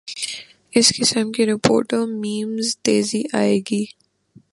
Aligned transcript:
اس 0.77 0.87
قسم 0.97 1.25
کی 1.35 1.43
رپورٹوں 1.51 2.05
میںمزید 2.21 2.77
تیزی 2.85 3.21
آئے 3.41 3.57
گی۔ 3.71 3.83